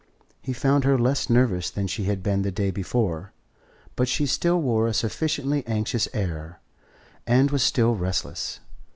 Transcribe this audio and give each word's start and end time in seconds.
He 0.41 0.51
found 0.51 0.83
her 0.83 0.97
less 0.97 1.29
nervous 1.29 1.69
than 1.69 1.85
she 1.85 2.05
had 2.05 2.23
been 2.23 2.41
the 2.41 2.49
day 2.51 2.71
before, 2.71 3.33
but 3.95 4.07
she 4.07 4.25
still 4.25 4.59
wore 4.59 4.87
a 4.87 4.95
sufficiently 4.95 5.63
anxious 5.67 6.07
air, 6.11 6.59
and 7.27 7.51
was 7.51 7.61
still 7.61 7.93
restless. 7.93 8.61